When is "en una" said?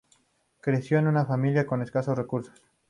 0.97-1.27